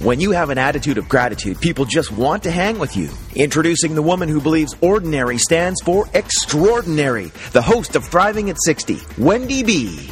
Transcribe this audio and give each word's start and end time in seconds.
When 0.00 0.18
you 0.18 0.30
have 0.30 0.48
an 0.48 0.56
attitude 0.56 0.96
of 0.96 1.10
gratitude, 1.10 1.60
people 1.60 1.84
just 1.84 2.10
want 2.10 2.44
to 2.44 2.50
hang 2.50 2.78
with 2.78 2.96
you. 2.96 3.10
Introducing 3.34 3.94
the 3.94 4.00
woman 4.00 4.30
who 4.30 4.40
believes 4.40 4.74
ordinary 4.80 5.36
stands 5.36 5.82
for 5.82 6.08
extraordinary, 6.14 7.26
the 7.52 7.60
host 7.60 7.94
of 7.96 8.06
Thriving 8.06 8.48
at 8.48 8.56
60, 8.62 8.96
Wendy 9.18 9.62
B. 9.62 10.08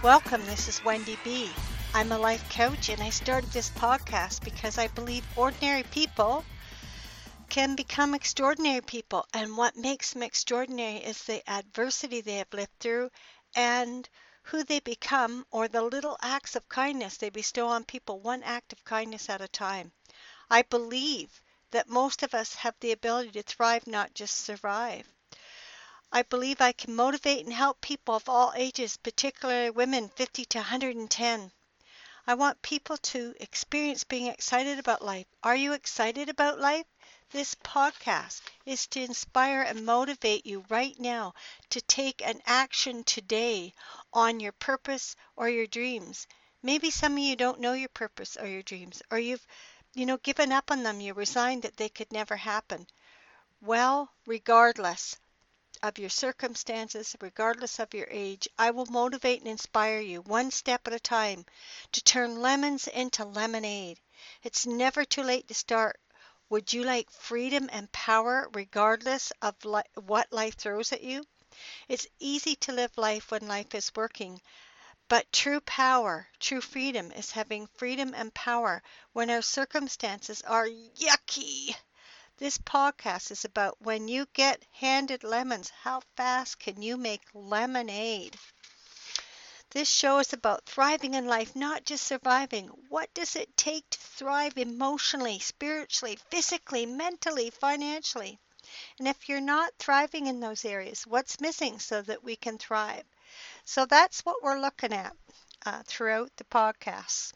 Welcome, 0.00 0.40
this 0.46 0.68
is 0.68 0.84
Wendy 0.84 1.18
B. 1.24 1.50
I'm 1.92 2.12
a 2.12 2.18
life 2.20 2.48
coach 2.54 2.88
and 2.88 3.02
I 3.02 3.10
started 3.10 3.50
this 3.50 3.70
podcast 3.70 4.44
because 4.44 4.78
I 4.78 4.86
believe 4.86 5.26
ordinary 5.34 5.82
people 5.82 6.44
can 7.48 7.74
become 7.74 8.14
extraordinary 8.14 8.80
people. 8.80 9.26
And 9.34 9.56
what 9.56 9.76
makes 9.76 10.12
them 10.12 10.22
extraordinary 10.22 10.98
is 10.98 11.24
the 11.24 11.42
adversity 11.50 12.20
they 12.20 12.36
have 12.36 12.54
lived 12.54 12.78
through 12.78 13.10
and 13.56 14.08
who 14.50 14.64
they 14.64 14.80
become 14.80 15.46
or 15.50 15.68
the 15.68 15.82
little 15.82 16.16
acts 16.22 16.56
of 16.56 16.66
kindness 16.70 17.18
they 17.18 17.28
bestow 17.28 17.68
on 17.68 17.84
people, 17.84 18.18
one 18.18 18.42
act 18.42 18.72
of 18.72 18.82
kindness 18.82 19.28
at 19.28 19.42
a 19.42 19.48
time. 19.48 19.92
I 20.48 20.62
believe 20.62 21.42
that 21.70 21.86
most 21.86 22.22
of 22.22 22.32
us 22.32 22.54
have 22.54 22.74
the 22.80 22.92
ability 22.92 23.32
to 23.32 23.42
thrive, 23.42 23.86
not 23.86 24.14
just 24.14 24.38
survive. 24.38 25.06
I 26.10 26.22
believe 26.22 26.62
I 26.62 26.72
can 26.72 26.94
motivate 26.94 27.44
and 27.44 27.52
help 27.52 27.82
people 27.82 28.14
of 28.14 28.26
all 28.26 28.54
ages, 28.56 28.96
particularly 28.96 29.68
women 29.68 30.08
50 30.08 30.46
to 30.46 30.58
110. 30.58 31.52
I 32.26 32.34
want 32.34 32.62
people 32.62 32.96
to 32.96 33.34
experience 33.40 34.04
being 34.04 34.28
excited 34.28 34.78
about 34.78 35.04
life. 35.04 35.26
Are 35.42 35.56
you 35.56 35.74
excited 35.74 36.30
about 36.30 36.58
life? 36.58 36.86
This 37.30 37.54
podcast 37.56 38.40
is 38.64 38.86
to 38.86 39.02
inspire 39.02 39.60
and 39.60 39.84
motivate 39.84 40.46
you 40.46 40.64
right 40.70 40.98
now 40.98 41.34
to 41.68 41.80
take 41.82 42.22
an 42.22 42.40
action 42.46 43.04
today 43.04 43.74
on 44.14 44.40
your 44.40 44.52
purpose 44.52 45.14
or 45.36 45.50
your 45.50 45.66
dreams. 45.66 46.26
Maybe 46.62 46.90
some 46.90 47.12
of 47.12 47.18
you 47.18 47.36
don't 47.36 47.60
know 47.60 47.74
your 47.74 47.90
purpose 47.90 48.38
or 48.38 48.46
your 48.46 48.62
dreams, 48.62 49.02
or 49.10 49.18
you've, 49.18 49.46
you 49.92 50.06
know, 50.06 50.16
given 50.16 50.52
up 50.52 50.70
on 50.70 50.82
them. 50.82 51.02
You 51.02 51.12
resigned 51.12 51.64
that 51.64 51.76
they 51.76 51.90
could 51.90 52.10
never 52.10 52.34
happen. 52.34 52.86
Well, 53.60 54.10
regardless, 54.24 55.18
of 55.82 55.98
your 55.98 56.08
circumstances, 56.08 57.14
regardless 57.20 57.78
of 57.78 57.92
your 57.92 58.08
age, 58.10 58.48
I 58.58 58.70
will 58.70 58.86
motivate 58.86 59.40
and 59.40 59.48
inspire 59.48 60.00
you 60.00 60.22
one 60.22 60.50
step 60.50 60.86
at 60.86 60.94
a 60.94 60.98
time 60.98 61.44
to 61.92 62.02
turn 62.02 62.40
lemons 62.40 62.86
into 62.86 63.26
lemonade. 63.26 64.00
It's 64.42 64.64
never 64.64 65.04
too 65.04 65.22
late 65.22 65.46
to 65.48 65.54
start. 65.54 66.00
Would 66.50 66.72
you 66.72 66.84
like 66.84 67.10
freedom 67.10 67.70
and 67.72 67.90
power 67.92 68.50
regardless 68.52 69.32
of 69.40 69.64
li- 69.64 69.82
what 69.94 70.32
life 70.32 70.56
throws 70.56 70.92
at 70.92 71.02
you? 71.02 71.24
It's 71.88 72.06
easy 72.18 72.56
to 72.56 72.72
live 72.72 72.92
life 72.98 73.30
when 73.30 73.48
life 73.48 73.74
is 73.74 73.92
working. 73.96 74.40
But 75.08 75.32
true 75.32 75.60
power, 75.60 76.28
true 76.40 76.60
freedom 76.60 77.12
is 77.12 77.32
having 77.32 77.66
freedom 77.76 78.14
and 78.14 78.34
power 78.34 78.82
when 79.12 79.30
our 79.30 79.42
circumstances 79.42 80.42
are 80.42 80.68
yucky. 80.68 81.74
This 82.38 82.58
podcast 82.58 83.30
is 83.30 83.44
about 83.44 83.80
when 83.82 84.08
you 84.08 84.26
get 84.32 84.64
handed 84.72 85.24
lemons, 85.24 85.70
how 85.70 86.02
fast 86.16 86.58
can 86.58 86.82
you 86.82 86.96
make 86.96 87.22
lemonade? 87.34 88.38
This 89.70 89.90
show 89.90 90.18
is 90.18 90.32
about 90.32 90.64
thriving 90.64 91.12
in 91.12 91.26
life, 91.26 91.54
not 91.54 91.84
just 91.84 92.06
surviving. 92.06 92.68
What 92.88 93.12
does 93.12 93.36
it 93.36 93.54
take 93.54 93.90
to 93.90 93.98
thrive 93.98 94.56
emotionally, 94.56 95.38
spiritually, 95.40 96.18
physically, 96.30 96.86
mentally, 96.86 97.50
financially? 97.50 98.38
And 98.98 99.06
if 99.06 99.28
you're 99.28 99.42
not 99.42 99.74
thriving 99.78 100.26
in 100.26 100.40
those 100.40 100.64
areas, 100.64 101.06
what's 101.06 101.40
missing 101.40 101.78
so 101.80 102.00
that 102.02 102.24
we 102.24 102.34
can 102.34 102.56
thrive? 102.56 103.04
So 103.66 103.84
that's 103.84 104.24
what 104.24 104.42
we're 104.42 104.58
looking 104.58 104.94
at 104.94 105.14
uh, 105.66 105.82
throughout 105.84 106.34
the 106.36 106.44
podcast. 106.44 107.34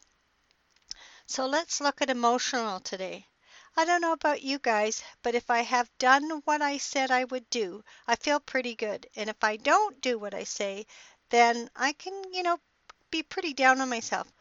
So 1.27 1.45
let's 1.45 1.79
look 1.81 2.01
at 2.01 2.09
emotional 2.09 2.79
today. 2.79 3.27
I 3.75 3.85
don't 3.85 4.01
know 4.01 4.11
about 4.11 4.43
you 4.43 4.59
guys, 4.59 5.03
but 5.23 5.33
if 5.33 5.49
I 5.49 5.61
have 5.61 5.89
done 5.97 6.41
what 6.45 6.61
I 6.61 6.77
said 6.77 7.09
I 7.09 7.23
would 7.23 7.49
do, 7.49 7.83
I 8.07 8.15
feel 8.15 8.39
pretty 8.39 8.75
good. 8.75 9.07
And 9.15 9.29
if 9.29 9.43
I 9.43 9.57
don't 9.57 9.99
do 10.01 10.19
what 10.19 10.35
I 10.35 10.43
say, 10.43 10.85
then 11.33 11.69
I 11.75 11.93
can, 11.93 12.13
you 12.33 12.43
know, 12.43 12.59
be 13.11 13.23
pretty 13.23 13.53
down 13.53 13.81
on 13.81 13.89
myself. 13.89 14.31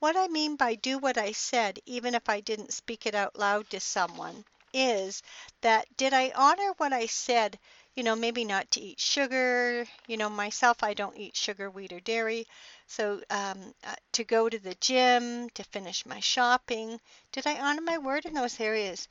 What 0.00 0.16
I 0.16 0.28
mean 0.28 0.56
by 0.56 0.74
do 0.74 0.98
what 0.98 1.16
I 1.16 1.32
said, 1.32 1.78
even 1.86 2.14
if 2.14 2.28
I 2.28 2.40
didn't 2.40 2.74
speak 2.74 3.06
it 3.06 3.14
out 3.14 3.38
loud 3.38 3.70
to 3.70 3.80
someone, 3.80 4.44
is 4.74 5.22
that 5.62 5.86
did 5.96 6.12
I 6.12 6.32
honor 6.34 6.72
what 6.76 6.92
I 6.92 7.06
said? 7.06 7.58
You 7.94 8.02
know, 8.02 8.16
maybe 8.16 8.44
not 8.44 8.70
to 8.72 8.80
eat 8.80 9.00
sugar. 9.00 9.86
You 10.06 10.16
know, 10.18 10.28
myself, 10.28 10.82
I 10.82 10.94
don't 10.94 11.16
eat 11.16 11.36
sugar, 11.36 11.70
wheat, 11.70 11.92
or 11.92 12.00
dairy. 12.00 12.46
So 12.86 13.22
um, 13.30 13.74
uh, 13.84 13.94
to 14.12 14.24
go 14.24 14.48
to 14.50 14.58
the 14.58 14.74
gym, 14.74 15.48
to 15.50 15.64
finish 15.64 16.04
my 16.06 16.20
shopping, 16.20 17.00
did 17.32 17.46
I 17.46 17.60
honor 17.60 17.82
my 17.82 17.98
word 17.98 18.26
in 18.26 18.34
those 18.34 18.60
areas? 18.60 19.08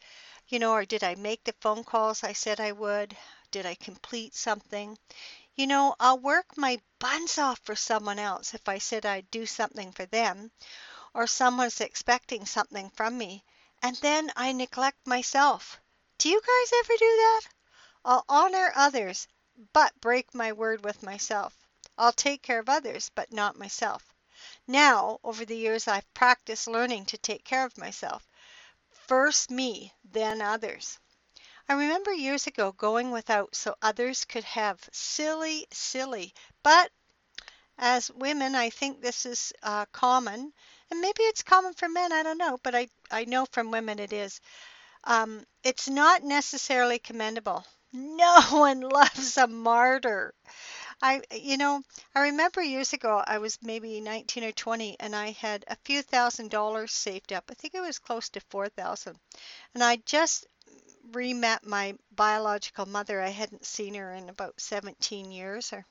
You 0.49 0.59
know, 0.59 0.73
or 0.73 0.85
did 0.85 1.03
I 1.03 1.15
make 1.15 1.43
the 1.45 1.53
phone 1.61 1.83
calls 1.83 2.23
I 2.23 2.33
said 2.33 2.59
I 2.59 2.73
would? 2.73 3.17
Did 3.51 3.65
I 3.65 3.75
complete 3.75 4.35
something? 4.35 4.97
You 5.55 5.67
know, 5.67 5.95
I'll 5.99 6.19
work 6.19 6.57
my 6.57 6.81
buns 6.99 7.37
off 7.37 7.59
for 7.59 7.75
someone 7.75 8.19
else 8.19 8.53
if 8.53 8.67
I 8.69 8.79
said 8.79 9.05
I'd 9.05 9.31
do 9.31 9.45
something 9.45 9.91
for 9.91 10.05
them, 10.05 10.51
or 11.13 11.27
someone's 11.27 11.81
expecting 11.81 12.45
something 12.45 12.89
from 12.91 13.17
me, 13.17 13.43
and 13.81 13.95
then 13.97 14.31
I 14.35 14.53
neglect 14.53 15.05
myself. 15.05 15.79
Do 16.17 16.29
you 16.29 16.41
guys 16.41 16.79
ever 16.79 16.93
do 16.97 17.05
that? 17.17 17.41
I'll 18.05 18.25
honor 18.29 18.71
others, 18.75 19.27
but 19.73 19.99
break 20.01 20.33
my 20.33 20.53
word 20.53 20.83
with 20.85 21.03
myself. 21.03 21.53
I'll 21.97 22.13
take 22.13 22.41
care 22.41 22.59
of 22.59 22.69
others, 22.69 23.09
but 23.13 23.33
not 23.33 23.57
myself. 23.59 24.13
Now, 24.67 25.19
over 25.23 25.43
the 25.45 25.57
years, 25.57 25.87
I've 25.87 26.13
practiced 26.13 26.67
learning 26.67 27.07
to 27.07 27.17
take 27.17 27.43
care 27.43 27.65
of 27.65 27.77
myself. 27.77 28.25
First 28.89 29.51
me, 29.51 29.93
then 30.03 30.41
others. 30.41 31.00
I 31.71 31.75
remember 31.75 32.13
years 32.13 32.47
ago 32.47 32.73
going 32.73 33.11
without 33.11 33.55
so 33.55 33.75
others 33.81 34.25
could 34.25 34.43
have 34.43 34.89
silly, 34.91 35.67
silly, 35.71 36.33
but 36.63 36.91
as 37.77 38.11
women, 38.11 38.55
I 38.55 38.69
think 38.69 38.99
this 38.99 39.25
is 39.25 39.53
uh, 39.63 39.85
common, 39.93 40.51
and 40.89 40.99
maybe 40.99 41.23
it's 41.23 41.43
common 41.43 41.73
for 41.73 41.87
men, 41.87 42.11
I 42.11 42.23
don't 42.23 42.37
know, 42.37 42.59
but 42.61 42.75
I, 42.75 42.89
I 43.09 43.23
know 43.23 43.45
from 43.45 43.71
women 43.71 43.99
it 43.99 44.11
is. 44.11 44.41
Um, 45.05 45.45
it's 45.63 45.87
not 45.87 46.23
necessarily 46.23 46.99
commendable. 46.99 47.65
No 47.93 48.41
one 48.51 48.81
loves 48.81 49.37
a 49.37 49.47
martyr. 49.47 50.33
I, 51.01 51.21
you 51.31 51.55
know, 51.55 51.83
I 52.13 52.23
remember 52.23 52.61
years 52.61 52.91
ago, 52.91 53.23
I 53.25 53.37
was 53.37 53.57
maybe 53.61 54.01
19 54.01 54.43
or 54.43 54.51
20, 54.51 54.97
and 54.99 55.15
I 55.15 55.31
had 55.31 55.63
a 55.69 55.77
few 55.85 56.01
thousand 56.01 56.51
dollars 56.51 56.91
saved 56.91 57.31
up. 57.31 57.45
I 57.49 57.53
think 57.53 57.75
it 57.75 57.81
was 57.81 57.97
close 57.97 58.27
to 58.31 58.41
4,000. 58.41 59.17
And 59.73 59.81
I 59.81 59.95
just 60.05 60.45
re-met 61.11 61.65
my 61.65 61.95
biological 62.11 62.85
mother. 62.85 63.21
I 63.21 63.29
hadn't 63.29 63.65
seen 63.65 63.95
her 63.95 64.13
in 64.13 64.29
about 64.29 64.59
17 64.61 65.31
years 65.31 65.73
or 65.73 65.85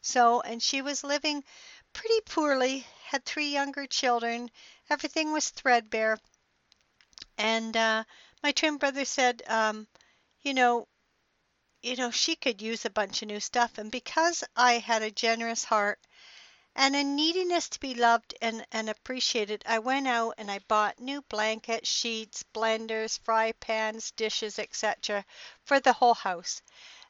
so, 0.00 0.40
and 0.40 0.62
she 0.62 0.82
was 0.82 1.04
living 1.04 1.44
pretty 1.92 2.20
poorly, 2.22 2.86
had 3.04 3.24
three 3.24 3.52
younger 3.52 3.86
children. 3.86 4.50
Everything 4.88 5.32
was 5.32 5.50
threadbare. 5.50 6.18
And 7.38 7.76
uh, 7.76 8.04
my 8.42 8.52
twin 8.52 8.76
brother 8.76 9.04
said, 9.04 9.42
um, 9.46 9.86
you 10.42 10.54
know, 10.54 10.88
you 11.82 11.96
know, 11.96 12.10
she 12.10 12.36
could 12.36 12.60
use 12.60 12.84
a 12.84 12.90
bunch 12.90 13.22
of 13.22 13.28
new 13.28 13.40
stuff. 13.40 13.78
And 13.78 13.90
because 13.90 14.44
I 14.54 14.74
had 14.74 15.02
a 15.02 15.10
generous 15.10 15.64
heart 15.64 15.98
and 16.76 16.94
a 16.94 17.02
neediness 17.02 17.68
to 17.68 17.80
be 17.80 17.94
loved 17.94 18.34
and, 18.40 18.64
and 18.72 18.88
appreciated, 18.88 19.64
I 19.66 19.80
went 19.80 20.06
out 20.06 20.34
and 20.38 20.50
I 20.50 20.60
bought 20.60 21.00
new 21.00 21.22
blankets, 21.22 21.88
sheets, 21.88 22.44
blenders, 22.54 23.18
fry 23.18 23.52
pans, 23.52 24.12
dishes, 24.12 24.58
etc. 24.58 25.24
for 25.64 25.80
the 25.80 25.92
whole 25.92 26.14
house. 26.14 26.62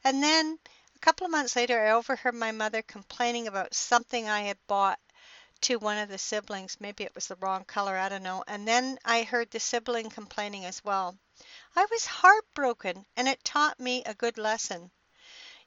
And 0.03 0.23
then 0.23 0.59
a 0.97 0.99
couple 1.01 1.25
of 1.25 1.31
months 1.31 1.57
later, 1.57 1.79
I 1.79 1.91
overheard 1.91 2.35
my 2.35 2.53
mother 2.53 2.83
complaining 2.83 3.47
about 3.47 3.75
something 3.75 4.29
I 4.29 4.43
had 4.43 4.59
bought 4.67 4.99
to 5.63 5.77
one 5.77 5.99
of 5.99 6.09
the 6.09 6.19
siblings. 6.19 6.79
Maybe 6.81 7.05
it 7.05 7.15
was 7.15 7.27
the 7.27 7.37
wrong 7.37 7.65
color, 7.65 7.97
I 7.97 8.09
don't 8.09 8.23
know. 8.23 8.43
And 8.47 8.67
then 8.67 8.99
I 9.05 9.23
heard 9.23 9.51
the 9.51 9.61
sibling 9.61 10.11
complaining 10.11 10.65
as 10.65 10.83
well. 10.83 11.19
I 11.77 11.87
was 11.91 12.07
heartbroken, 12.07 13.07
and 13.17 13.29
it 13.29 13.45
taught 13.45 13.79
me 13.79 14.03
a 14.05 14.15
good 14.15 14.39
lesson. 14.39 14.91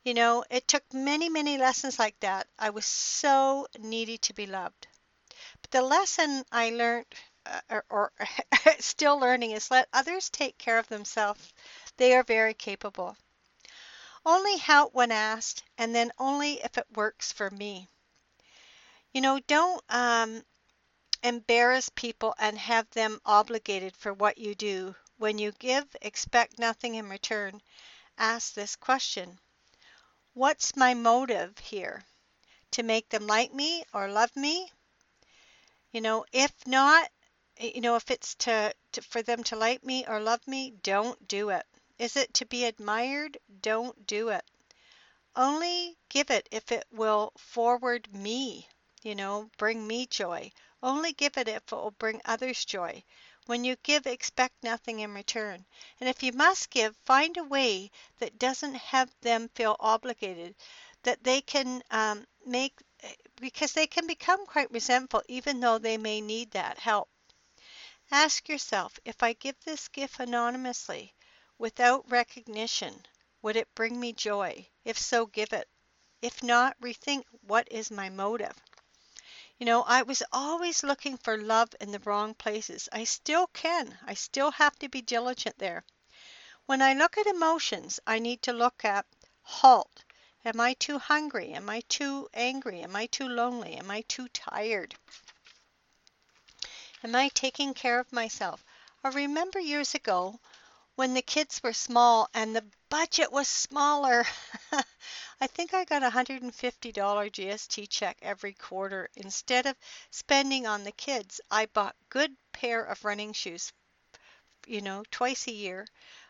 You 0.04 0.14
know, 0.14 0.46
it 0.50 0.68
took 0.68 0.94
many, 0.94 1.30
many 1.30 1.58
lessons 1.58 1.98
like 1.98 2.20
that. 2.20 2.48
I 2.60 2.70
was 2.70 2.86
so 2.86 3.68
needy 3.80 4.18
to 4.20 4.34
be 4.34 4.46
loved. 4.46 4.88
But 5.62 5.72
the 5.72 5.82
lesson 5.82 6.46
I 6.52 6.70
learned, 6.72 7.08
uh, 7.46 7.62
or, 7.70 7.86
or 7.90 8.14
still 8.80 9.18
learning, 9.18 9.52
is 9.52 9.72
let 9.72 9.90
others 9.94 10.30
take 10.30 10.58
care 10.58 10.78
of 10.78 10.88
themselves. 10.90 11.54
They 11.98 12.14
are 12.16 12.24
very 12.24 12.54
capable. 12.54 13.18
Only 14.26 14.58
help 14.58 14.94
when 14.94 15.12
asked, 15.12 15.64
and 15.78 15.96
then 15.96 16.12
only 16.18 16.62
if 16.62 16.78
it 16.78 16.88
works 16.96 17.32
for 17.32 17.50
me. 17.50 17.88
You 19.14 19.22
know, 19.22 19.40
don't 19.40 19.84
um, 19.90 20.46
embarrass 21.24 21.90
people 21.90 22.36
and 22.38 22.58
have 22.58 22.90
them 22.92 23.22
obligated 23.26 23.96
for 23.96 24.14
what 24.14 24.38
you 24.38 24.56
do. 24.56 24.96
When 25.18 25.40
you 25.40 25.54
give, 25.54 25.96
expect 26.02 26.60
nothing 26.60 26.96
in 26.96 27.10
return. 27.10 27.62
Ask 28.18 28.54
this 28.54 28.76
question 28.76 29.40
What's 30.36 30.76
my 30.76 30.96
motive 30.96 31.60
here? 31.60 32.04
To 32.72 32.82
make 32.82 33.10
them 33.10 33.28
like 33.28 33.54
me 33.54 33.84
or 33.94 34.08
love 34.08 34.36
me? 34.36 34.72
You 35.92 36.02
know, 36.02 36.26
if 36.32 36.52
not, 36.66 37.12
you 37.60 37.82
know, 37.82 37.96
if 37.96 38.10
it's 38.10 38.34
to, 38.36 38.74
to 38.94 39.02
for 39.04 39.22
them 39.22 39.44
to 39.44 39.56
like 39.56 39.84
me 39.84 40.08
or 40.08 40.20
love 40.20 40.48
me, 40.48 40.72
don't 40.72 41.28
do 41.28 41.50
it. 41.50 41.68
Is 42.00 42.16
it 42.16 42.34
to 42.34 42.46
be 42.46 42.66
admired? 42.66 43.38
Don't 43.62 44.08
do 44.08 44.30
it. 44.30 44.44
Only 45.36 46.00
give 46.10 46.32
it 46.32 46.50
if 46.52 46.72
it 46.72 46.86
will 46.92 47.32
forward 47.38 48.12
me, 48.12 48.68
you 49.04 49.14
know, 49.14 49.52
bring 49.58 49.86
me 49.86 50.08
joy. 50.08 50.52
Only 50.82 51.14
give 51.14 51.38
it 51.38 51.48
if 51.48 51.72
it 51.72 51.72
will 51.72 51.92
bring 51.92 52.22
others 52.26 52.66
joy. 52.66 53.04
When 53.46 53.64
you 53.66 53.76
give, 53.84 54.08
expect 54.08 54.64
nothing 54.64 55.02
in 55.02 55.14
return. 55.14 55.66
And 56.00 56.08
if 56.08 56.24
you 56.24 56.32
must 56.32 56.70
give, 56.70 56.96
find 57.06 57.36
a 57.36 57.44
way 57.44 57.92
that 58.20 58.40
doesn't 58.40 58.76
have 58.76 59.14
them 59.22 59.50
feel 59.50 59.76
obligated, 59.80 60.56
that 61.04 61.24
they 61.24 61.42
can 61.42 61.84
um, 61.92 62.26
make, 62.46 62.80
because 63.42 63.74
they 63.74 63.88
can 63.88 64.08
become 64.08 64.46
quite 64.46 64.72
resentful 64.72 65.24
even 65.28 65.60
though 65.60 65.78
they 65.78 65.98
may 65.98 66.22
need 66.22 66.52
that 66.52 66.80
help. 66.80 67.10
Ask 68.12 68.48
yourself 68.48 69.00
if 69.04 69.24
I 69.24 69.34
give 69.34 69.60
this 69.62 69.88
gift 69.88 70.20
anonymously, 70.20 71.14
without 71.58 72.10
recognition, 72.10 73.06
would 73.42 73.56
it 73.56 73.76
bring 73.76 74.00
me 74.00 74.14
joy? 74.14 74.68
If 74.86 74.98
so, 74.98 75.26
give 75.26 75.52
it. 75.52 75.68
If 76.22 76.42
not, 76.42 76.80
rethink 76.80 77.26
what 77.42 77.70
is 77.72 77.92
my 77.92 78.10
motive. 78.10 78.56
You 79.60 79.66
know, 79.68 79.84
I 79.84 80.02
was 80.02 80.24
always 80.32 80.84
looking 80.84 81.18
for 81.18 81.38
love 81.38 81.76
in 81.80 81.92
the 81.92 82.00
wrong 82.00 82.34
places. 82.34 82.90
I 82.92 83.04
still 83.04 83.48
can. 83.48 83.98
I 84.06 84.16
still 84.16 84.52
have 84.52 84.78
to 84.80 84.90
be 84.90 85.02
diligent 85.02 85.58
there. 85.60 85.86
When 86.66 86.82
I 86.82 86.94
look 86.94 87.18
at 87.18 87.28
emotions, 87.28 88.00
I 88.08 88.20
need 88.20 88.42
to 88.44 88.54
look 88.54 88.84
at 88.84 89.06
halt. 89.42 90.04
Am 90.44 90.60
I 90.60 90.74
too 90.74 90.98
hungry? 90.98 91.54
Am 91.54 91.70
I 91.70 91.82
too 91.82 92.30
angry? 92.34 92.82
Am 92.82 92.96
I 92.96 93.06
too 93.06 93.28
lonely? 93.28 93.76
Am 93.76 93.92
I 93.92 94.02
too 94.02 94.28
tired? 94.30 94.96
Am 97.04 97.16
I 97.16 97.30
taking 97.30 97.74
care 97.74 98.00
of 98.00 98.12
myself? 98.12 98.64
I 99.04 99.10
remember 99.10 99.60
years 99.60 99.94
ago 99.94 100.40
when 100.96 101.14
the 101.14 101.22
kids 101.22 101.62
were 101.64 101.74
small 101.74 102.30
and 102.34 102.56
the 102.56 102.66
budget 102.90 103.32
was 103.32 103.48
smaller. 103.48 104.26
I 105.42 105.48
think 105.48 105.74
I 105.74 105.86
got 105.86 106.02
a 106.02 106.06
$150 106.06 107.30
GST 107.30 107.88
check 107.88 108.18
every 108.22 108.54
quarter. 108.54 109.10
Instead 109.16 109.66
of 109.66 109.78
spending 110.12 110.68
on 110.68 110.84
the 110.84 110.92
kids, 110.92 111.42
I 111.52 111.68
bought 111.68 111.96
good 112.10 112.36
pair 112.52 112.84
of 112.84 113.06
running 113.06 113.34
shoes, 113.34 113.72
you 114.68 114.82
know, 114.82 115.04
twice 115.10 115.48
a 115.48 115.54
year. 115.54 115.88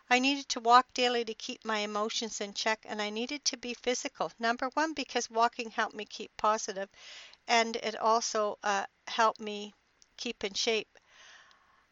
I 0.09 0.19
needed 0.19 0.47
to 0.49 0.59
walk 0.59 0.93
daily 0.93 1.25
to 1.25 1.33
keep 1.33 1.65
my 1.65 1.79
emotions 1.79 2.41
in 2.41 2.53
check, 2.53 2.85
and 2.85 3.01
I 3.01 3.09
needed 3.09 3.43
to 3.45 3.57
be 3.57 3.73
physical. 3.73 4.31
Number 4.39 4.69
one, 4.75 4.93
because 4.93 5.29
walking 5.29 5.71
helped 5.71 5.95
me 5.95 6.05
keep 6.05 6.35
positive, 6.37 6.89
and 7.47 7.75
it 7.77 7.95
also 7.97 8.59
uh, 8.63 8.85
helped 9.07 9.39
me 9.39 9.73
keep 10.17 10.43
in 10.43 10.53
shape. 10.53 10.99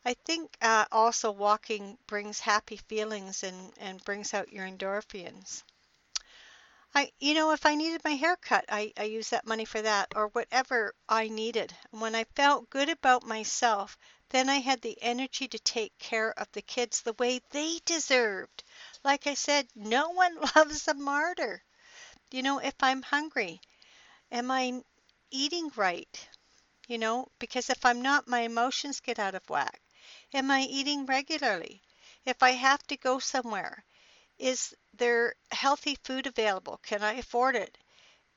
I 0.05 0.13
think 0.13 0.55
uh, 0.61 0.85
also 0.91 1.31
walking 1.31 1.97
brings 2.05 2.39
happy 2.41 2.77
feelings 2.77 3.41
and, 3.41 3.73
and 3.79 4.03
brings 4.05 4.31
out 4.31 4.53
your 4.53 4.67
endorphins. 4.67 5.63
I, 6.95 7.11
you 7.19 7.33
know, 7.33 7.51
if 7.51 7.65
I 7.65 7.75
needed 7.75 8.01
my 8.05 8.11
hair 8.15 8.37
cut, 8.37 8.63
I, 8.69 8.93
I 8.95 9.03
use 9.03 9.29
that 9.31 9.45
money 9.45 9.65
for 9.65 9.81
that 9.81 10.13
or 10.15 10.29
whatever 10.29 10.95
I 11.09 11.27
needed. 11.27 11.75
When 11.89 12.15
I 12.15 12.23
felt 12.23 12.69
good 12.69 12.87
about 12.87 13.23
myself, 13.25 13.97
then 14.29 14.47
I 14.47 14.61
had 14.61 14.79
the 14.79 14.97
energy 15.01 15.49
to 15.49 15.59
take 15.59 15.97
care 15.97 16.31
of 16.39 16.49
the 16.53 16.61
kids 16.61 17.01
the 17.01 17.11
way 17.19 17.41
they 17.49 17.79
deserved. 17.83 18.63
Like 19.03 19.27
I 19.27 19.33
said, 19.33 19.67
no 19.75 20.09
one 20.11 20.37
loves 20.55 20.87
a 20.87 20.93
martyr. 20.93 21.61
You 22.31 22.43
know, 22.43 22.59
if 22.59 22.75
I'm 22.81 23.03
hungry, 23.03 23.61
am 24.31 24.51
I 24.51 24.83
eating 25.31 25.71
right? 25.75 26.29
You 26.87 26.99
know, 26.99 27.29
because 27.39 27.69
if 27.69 27.85
I'm 27.85 28.01
not, 28.01 28.27
my 28.27 28.41
emotions 28.41 29.01
get 29.01 29.19
out 29.19 29.35
of 29.35 29.49
whack. 29.49 29.80
Am 30.33 30.51
I 30.51 30.63
eating 30.63 31.05
regularly? 31.05 31.81
If 32.25 32.43
I 32.43 32.51
have 32.51 32.85
to 32.87 32.97
go 32.97 33.19
somewhere, 33.19 33.85
is 34.37 34.75
there 34.93 35.35
healthy 35.51 35.95
food 36.03 36.27
available? 36.27 36.79
Can 36.83 37.03
I 37.03 37.13
afford 37.13 37.55
it? 37.55 37.77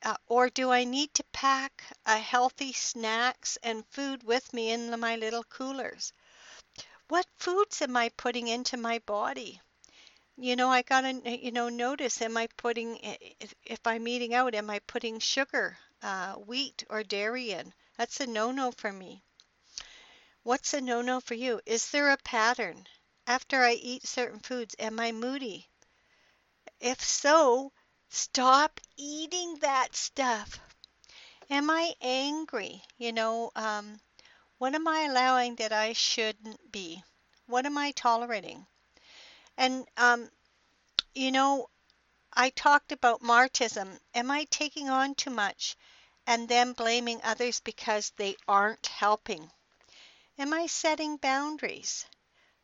Uh, 0.03 0.15
or 0.27 0.49
do 0.49 0.71
I 0.71 0.85
need 0.85 1.13
to 1.15 1.23
pack 1.33 1.83
a 2.05 2.17
healthy 2.17 2.73
snacks 2.73 3.57
and 3.63 3.85
food 3.91 4.23
with 4.23 4.53
me 4.53 4.71
in 4.71 4.97
my 4.99 5.17
little 5.17 5.43
coolers? 5.43 6.13
What 7.09 7.27
foods 7.37 7.81
am 7.81 7.97
I 7.97 8.09
putting 8.09 8.47
into 8.47 8.77
my 8.77 8.99
body? 8.99 9.59
You 10.37 10.55
know, 10.55 10.69
I 10.69 10.83
gotta, 10.83 11.21
you 11.37 11.51
know, 11.51 11.67
notice, 11.69 12.21
am 12.21 12.37
I 12.37 12.47
putting, 12.55 12.97
if, 13.41 13.53
if 13.65 13.85
I'm 13.85 14.07
eating 14.07 14.33
out, 14.33 14.55
am 14.55 14.69
I 14.69 14.79
putting 14.79 15.19
sugar, 15.19 15.77
uh, 16.01 16.35
wheat, 16.35 16.85
or 16.89 17.03
dairy 17.03 17.51
in? 17.51 17.73
That's 17.97 18.21
a 18.21 18.27
no-no 18.27 18.71
for 18.71 18.93
me. 18.93 19.24
What's 20.45 20.75
a 20.75 20.79
no-no 20.79 21.21
for 21.21 21.33
you? 21.33 21.59
Is 21.65 21.89
there 21.89 22.11
a 22.11 22.17
pattern? 22.17 22.87
After 23.25 23.63
I 23.63 23.71
eat 23.71 24.05
certain 24.05 24.39
foods, 24.39 24.75
am 24.77 24.99
I 24.99 25.11
moody? 25.11 25.67
If 26.79 27.03
so, 27.03 27.71
stop 28.09 28.79
eating 28.95 29.55
that 29.61 29.95
stuff. 29.95 30.59
Am 31.49 31.71
I 31.71 31.95
angry? 31.99 32.83
You 32.99 33.11
know, 33.11 33.51
um, 33.55 33.99
what 34.59 34.75
am 34.75 34.87
I 34.87 35.05
allowing 35.05 35.55
that 35.55 35.73
I 35.73 35.93
shouldn't 35.93 36.71
be? 36.71 37.03
What 37.47 37.65
am 37.65 37.79
I 37.79 37.89
tolerating? 37.89 38.67
And, 39.57 39.87
um, 39.97 40.29
you 41.15 41.31
know, 41.31 41.71
I 42.31 42.51
talked 42.51 42.91
about 42.91 43.23
martyrdom. 43.23 43.99
Am 44.13 44.29
I 44.29 44.43
taking 44.51 44.91
on 44.91 45.15
too 45.15 45.31
much 45.31 45.75
and 46.27 46.47
then 46.47 46.73
blaming 46.73 47.19
others 47.23 47.61
because 47.61 48.11
they 48.11 48.35
aren't 48.47 48.85
helping? 48.85 49.51
Am 50.37 50.53
I 50.53 50.67
setting 50.67 51.17
boundaries? 51.17 52.05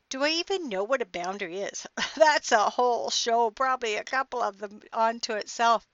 Do 0.10 0.24
I 0.24 0.30
even 0.30 0.70
know 0.70 0.84
what 0.84 1.02
a 1.02 1.06
boundary 1.06 1.60
is? 1.62 1.88
That's 2.18 2.52
a 2.52 2.70
whole 2.70 3.10
show, 3.12 3.52
probably 3.52 3.96
a 3.96 4.04
couple 4.06 4.42
of 4.42 4.60
them 4.60 4.82
onto 4.94 5.34
itself. 5.34 5.88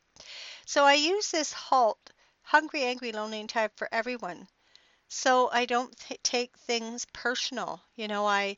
So 0.66 0.86
I 0.86 0.94
use 0.96 1.32
this 1.32 1.54
HALT, 1.54 2.12
hungry, 2.44 2.84
angry, 2.84 3.12
lonely, 3.12 3.40
and 3.42 3.50
tired 3.50 3.72
for 3.76 3.90
everyone. 3.92 4.48
So 5.10 5.50
I 5.52 5.66
don't 5.66 5.98
th- 6.00 6.22
take 6.24 6.58
things 6.60 7.06
personal. 7.14 7.82
You 7.96 8.08
know, 8.08 8.28
I 8.28 8.58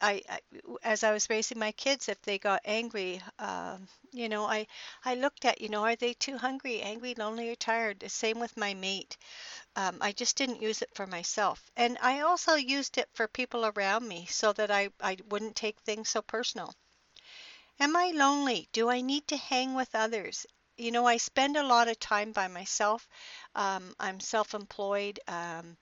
I, 0.00 0.22
I, 0.28 0.40
as 0.82 1.04
I 1.04 1.12
was 1.12 1.30
raising 1.30 1.58
my 1.58 1.72
kids, 1.72 2.08
if 2.08 2.22
they 2.22 2.38
got 2.38 2.62
angry, 2.64 3.22
uh, 3.38 3.78
you 4.14 4.28
know, 4.30 4.46
I 4.46 4.66
I 5.04 5.14
looked 5.16 5.44
at, 5.44 5.60
you 5.60 5.68
know, 5.68 5.84
are 5.84 5.96
they 5.96 6.14
too 6.14 6.38
hungry, 6.38 6.80
angry, 6.80 7.14
lonely, 7.14 7.50
or 7.50 7.56
tired? 7.56 8.00
The 8.00 8.08
same 8.08 8.38
with 8.40 8.56
my 8.56 8.72
mate. 8.74 9.16
Um, 9.76 9.98
I 10.00 10.12
just 10.12 10.36
didn't 10.36 10.62
use 10.62 10.82
it 10.82 10.94
for 10.94 11.06
myself, 11.06 11.70
and 11.76 11.98
I 12.02 12.20
also 12.20 12.54
used 12.54 12.98
it 12.98 13.10
for 13.14 13.28
people 13.28 13.66
around 13.66 14.08
me, 14.08 14.26
so 14.26 14.52
that 14.54 14.70
I 14.70 14.90
I 15.00 15.18
wouldn't 15.28 15.56
take 15.56 15.80
things 15.80 16.10
so 16.10 16.22
personal. 16.22 16.74
Am 17.78 17.94
I 17.94 18.10
lonely? 18.10 18.68
Do 18.72 18.90
I 18.90 19.00
need 19.00 19.28
to 19.28 19.36
hang 19.36 19.74
with 19.74 19.94
others? 19.94 20.44
You 20.76 20.90
know, 20.90 21.06
I 21.06 21.18
spend 21.18 21.56
a 21.56 21.62
lot 21.62 21.86
of 21.86 22.00
time 22.00 22.32
by 22.32 22.48
myself. 22.48 23.08
Um, 23.54 23.94
I'm 24.00 24.18
self-employed. 24.18 25.20
Um, 25.28 25.76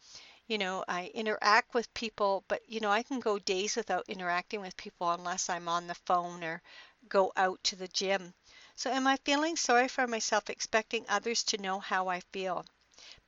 you 0.48 0.58
know, 0.58 0.84
I 0.88 1.08
interact 1.14 1.74
with 1.74 1.94
people, 1.94 2.44
but 2.48 2.68
you 2.68 2.80
know, 2.80 2.90
I 2.90 3.04
can 3.04 3.20
go 3.20 3.38
days 3.38 3.76
without 3.76 4.08
interacting 4.08 4.62
with 4.62 4.76
people 4.78 5.12
unless 5.12 5.50
I'm 5.50 5.68
on 5.68 5.86
the 5.88 5.94
phone 5.94 6.44
or 6.44 6.62
go 7.08 7.32
out 7.36 7.62
to 7.64 7.76
the 7.76 7.88
gym. 7.88 8.34
So 8.74 8.90
am 8.90 9.06
I 9.06 9.16
feeling 9.18 9.56
sorry 9.56 9.88
for 9.88 10.06
myself, 10.06 10.48
expecting 10.48 11.04
others 11.08 11.42
to 11.44 11.58
know 11.58 11.78
how 11.80 12.08
I 12.08 12.20
feel? 12.32 12.64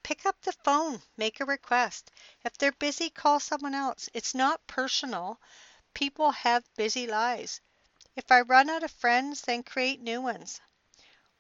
Pick 0.03 0.27
up 0.27 0.41
the 0.43 0.53
phone, 0.53 1.03
make 1.17 1.41
a 1.41 1.45
request. 1.45 2.11
If 2.45 2.59
they're 2.59 2.73
busy, 2.73 3.11
call 3.11 3.41
someone 3.41 3.75
else. 3.75 4.09
It's 4.13 4.35
not 4.35 4.67
personal. 4.67 5.41
People 5.95 6.31
have 6.31 6.65
busy 6.77 7.07
lives. 7.07 7.61
If 8.17 8.31
I 8.31 8.43
run 8.43 8.71
out 8.71 8.83
of 8.83 8.91
friends, 8.91 9.41
then 9.43 9.63
create 9.63 10.01
new 10.01 10.21
ones. 10.21 10.61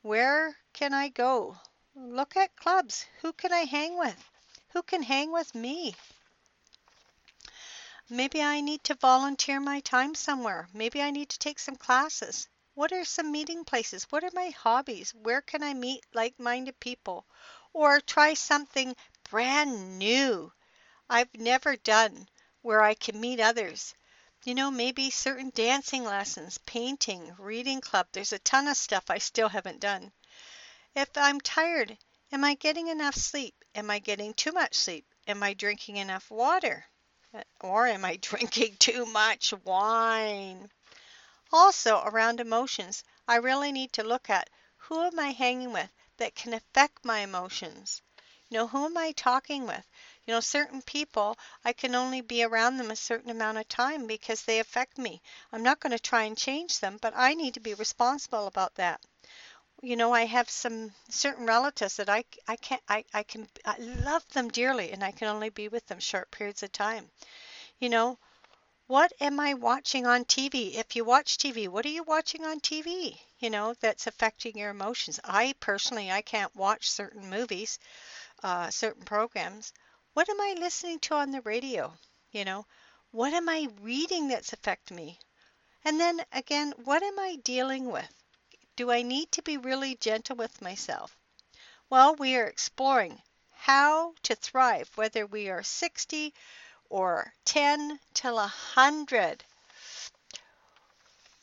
Where 0.02 0.56
can 0.72 0.92
I 0.92 1.08
go? 1.08 1.58
Look 1.94 2.36
at 2.36 2.56
clubs. 2.56 3.06
Who 3.22 3.32
can 3.32 3.52
I 3.52 3.64
hang 3.64 3.98
with? 3.98 4.28
Who 4.72 4.82
can 4.82 5.02
hang 5.02 5.30
with 5.30 5.54
me? 5.54 5.94
Maybe 8.10 8.42
I 8.42 8.60
need 8.60 8.84
to 8.84 8.94
volunteer 8.94 9.60
my 9.60 9.80
time 9.80 10.14
somewhere. 10.14 10.68
Maybe 10.74 11.00
I 11.00 11.10
need 11.10 11.30
to 11.30 11.38
take 11.38 11.58
some 11.58 11.76
classes. 11.76 12.48
What 12.74 12.92
are 12.92 13.04
some 13.04 13.32
meeting 13.32 13.64
places? 13.64 14.04
What 14.10 14.22
are 14.24 14.30
my 14.34 14.50
hobbies? 14.50 15.14
Where 15.14 15.40
can 15.40 15.62
I 15.62 15.72
meet 15.72 16.04
like 16.12 16.38
minded 16.38 16.78
people? 16.80 17.26
Or 17.72 18.00
try 18.00 18.34
something 18.34 18.94
brand 19.30 19.98
new 19.98 20.52
I've 21.08 21.34
never 21.34 21.76
done 21.76 22.28
where 22.60 22.82
I 22.82 22.94
can 22.94 23.20
meet 23.20 23.40
others. 23.40 23.94
You 24.44 24.54
know, 24.54 24.70
maybe 24.70 25.10
certain 25.10 25.50
dancing 25.54 26.04
lessons, 26.04 26.58
painting, 26.58 27.34
reading 27.38 27.80
club. 27.80 28.08
There's 28.12 28.32
a 28.32 28.38
ton 28.38 28.68
of 28.68 28.76
stuff 28.76 29.04
I 29.08 29.18
still 29.18 29.48
haven't 29.48 29.80
done. 29.80 30.12
If 30.94 31.08
I'm 31.16 31.40
tired, 31.40 31.96
am 32.32 32.44
I 32.44 32.54
getting 32.54 32.88
enough 32.88 33.14
sleep? 33.14 33.54
Am 33.74 33.90
I 33.90 33.98
getting 33.98 34.34
too 34.34 34.52
much 34.52 34.74
sleep? 34.74 35.06
Am 35.26 35.42
I 35.42 35.54
drinking 35.54 35.96
enough 35.96 36.30
water? 36.30 36.86
Or 37.60 37.88
am 37.88 38.04
I 38.04 38.14
drinking 38.20 38.76
too 38.76 39.06
much 39.06 39.52
wine? 39.64 40.70
Also, 41.52 42.00
around 42.04 42.38
emotions, 42.38 43.02
I 43.26 43.36
really 43.36 43.72
need 43.72 43.92
to 43.94 44.04
look 44.04 44.30
at 44.30 44.48
who 44.76 45.02
am 45.02 45.18
I 45.18 45.32
hanging 45.32 45.72
with 45.72 45.90
that 46.18 46.36
can 46.36 46.54
affect 46.54 47.04
my 47.04 47.18
emotions? 47.18 48.02
You 48.48 48.58
know, 48.58 48.66
who 48.68 48.84
am 48.84 48.96
I 48.96 49.10
talking 49.10 49.66
with? 49.66 49.84
You 50.26 50.34
know, 50.34 50.40
certain 50.40 50.80
people, 50.80 51.36
I 51.64 51.72
can 51.72 51.96
only 51.96 52.20
be 52.20 52.44
around 52.44 52.76
them 52.76 52.92
a 52.92 52.96
certain 52.96 53.30
amount 53.30 53.58
of 53.58 53.68
time 53.68 54.06
because 54.06 54.42
they 54.42 54.60
affect 54.60 54.96
me. 54.96 55.20
I'm 55.50 55.64
not 55.64 55.80
going 55.80 55.90
to 55.90 55.98
try 55.98 56.22
and 56.22 56.38
change 56.38 56.78
them, 56.78 56.98
but 57.02 57.14
I 57.16 57.34
need 57.34 57.54
to 57.54 57.60
be 57.60 57.74
responsible 57.74 58.46
about 58.46 58.76
that 58.76 59.00
you 59.84 59.96
know, 59.96 60.12
I 60.12 60.26
have 60.26 60.50
some 60.50 60.92
certain 61.10 61.46
relatives 61.46 61.96
that 61.96 62.08
I, 62.08 62.24
I 62.48 62.56
can't, 62.56 62.82
I, 62.88 63.04
I 63.14 63.22
can, 63.22 63.48
I 63.64 63.76
love 63.78 64.26
them 64.30 64.48
dearly 64.48 64.92
and 64.92 65.04
I 65.04 65.12
can 65.12 65.28
only 65.28 65.50
be 65.50 65.68
with 65.68 65.86
them 65.86 66.00
short 66.00 66.30
periods 66.30 66.62
of 66.62 66.72
time. 66.72 67.10
You 67.78 67.88
know, 67.90 68.18
what 68.86 69.12
am 69.20 69.40
I 69.40 69.54
watching 69.54 70.06
on 70.06 70.24
TV? 70.24 70.76
If 70.76 70.96
you 70.96 71.04
watch 71.04 71.38
TV, 71.38 71.68
what 71.68 71.86
are 71.86 71.90
you 71.90 72.02
watching 72.04 72.44
on 72.44 72.60
TV? 72.60 73.20
You 73.38 73.50
know, 73.50 73.74
that's 73.80 74.06
affecting 74.06 74.58
your 74.58 74.70
emotions. 74.70 75.20
I 75.24 75.54
personally, 75.60 76.10
I 76.10 76.22
can't 76.22 76.56
watch 76.56 76.90
certain 76.90 77.28
movies, 77.30 77.78
uh, 78.42 78.70
certain 78.70 79.04
programs. 79.04 79.72
What 80.14 80.28
am 80.30 80.40
I 80.40 80.56
listening 80.58 81.00
to 81.00 81.16
on 81.16 81.32
the 81.32 81.42
radio? 81.42 81.94
You 82.32 82.44
know, 82.46 82.66
what 83.10 83.34
am 83.34 83.48
I 83.48 83.68
reading 83.80 84.28
that's 84.28 84.52
affecting 84.52 84.96
me? 84.96 85.18
And 85.84 86.00
then 86.00 86.24
again, 86.32 86.74
what 86.84 87.02
am 87.02 87.18
I 87.18 87.36
dealing 87.36 87.86
with? 87.90 88.23
Do 88.76 88.90
I 88.90 89.02
need 89.02 89.30
to 89.32 89.42
be 89.42 89.56
really 89.56 89.94
gentle 89.94 90.34
with 90.34 90.60
myself? 90.60 91.16
Well, 91.88 92.16
we 92.16 92.34
are 92.36 92.46
exploring 92.46 93.22
how 93.52 94.14
to 94.24 94.34
thrive, 94.34 94.90
whether 94.96 95.26
we 95.26 95.48
are 95.48 95.62
60 95.62 96.34
or 96.90 97.32
10 97.44 98.00
till 98.14 98.34
100. 98.34 99.44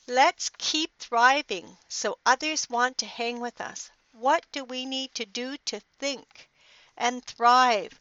Let's 0.07 0.49
keep 0.57 0.97
thriving 0.97 1.77
so 1.87 2.19
others 2.25 2.69
want 2.69 2.97
to 2.97 3.05
hang 3.05 3.39
with 3.39 3.61
us. 3.61 3.89
What 4.11 4.45
do 4.51 4.65
we 4.65 4.85
need 4.85 5.15
to 5.15 5.25
do 5.25 5.55
to 5.57 5.79
think 5.99 6.49
and 6.97 7.23
thrive? 7.23 7.97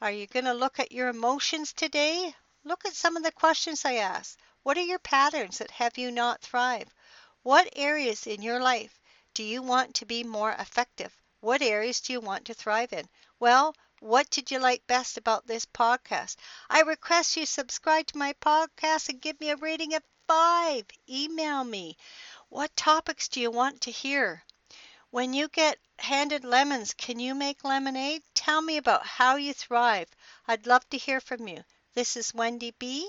Are 0.00 0.10
you 0.10 0.26
going 0.26 0.46
to 0.46 0.54
look 0.54 0.80
at 0.80 0.92
your 0.92 1.08
emotions 1.08 1.74
today? 1.74 2.34
Look 2.64 2.86
at 2.86 2.96
some 2.96 3.18
of 3.18 3.22
the 3.22 3.32
questions 3.32 3.84
I 3.84 3.96
asked. 3.96 4.38
What 4.62 4.78
are 4.78 4.80
your 4.82 4.98
patterns 4.98 5.58
that 5.58 5.72
have 5.72 5.98
you 5.98 6.10
not 6.10 6.40
thrive? 6.40 6.88
What 7.46 7.70
areas 7.76 8.26
in 8.26 8.42
your 8.42 8.58
life 8.58 8.98
do 9.32 9.44
you 9.44 9.62
want 9.62 9.94
to 9.94 10.04
be 10.04 10.24
more 10.24 10.50
effective? 10.50 11.16
What 11.38 11.62
areas 11.62 12.00
do 12.00 12.12
you 12.12 12.20
want 12.20 12.44
to 12.46 12.54
thrive 12.54 12.92
in? 12.92 13.08
Well, 13.38 13.76
what 14.00 14.28
did 14.30 14.50
you 14.50 14.58
like 14.58 14.84
best 14.88 15.16
about 15.16 15.46
this 15.46 15.64
podcast? 15.64 16.34
I 16.68 16.80
request 16.80 17.36
you 17.36 17.46
subscribe 17.46 18.08
to 18.08 18.18
my 18.18 18.32
podcast 18.32 19.08
and 19.08 19.20
give 19.20 19.38
me 19.38 19.50
a 19.50 19.56
rating 19.56 19.94
of 19.94 20.02
five. 20.26 20.86
Email 21.08 21.62
me. 21.62 21.96
What 22.48 22.74
topics 22.74 23.28
do 23.28 23.38
you 23.38 23.52
want 23.52 23.80
to 23.82 23.92
hear? 23.92 24.42
When 25.10 25.32
you 25.32 25.46
get 25.46 25.78
handed 26.00 26.44
lemons, 26.44 26.94
can 26.94 27.20
you 27.20 27.32
make 27.32 27.62
lemonade? 27.62 28.24
Tell 28.34 28.60
me 28.60 28.76
about 28.76 29.06
how 29.06 29.36
you 29.36 29.54
thrive. 29.54 30.08
I'd 30.48 30.66
love 30.66 30.90
to 30.90 30.98
hear 30.98 31.20
from 31.20 31.46
you. 31.46 31.64
This 31.94 32.16
is 32.16 32.34
Wendy 32.34 32.72
B 32.72 33.08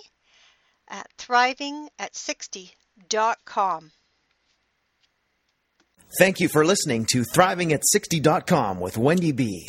at 0.87 1.09
thrivingat60.com. 1.17 3.91
Thank 6.19 6.39
you 6.39 6.47
for 6.47 6.63
listening 6.65 7.05
to 7.11 7.23
ThrivingAt60.com 7.23 8.79
with 8.79 8.97
Wendy 8.97 9.33
B. 9.33 9.67